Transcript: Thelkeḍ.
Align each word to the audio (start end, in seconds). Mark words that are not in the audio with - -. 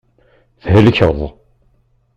Thelkeḍ. 0.63 1.19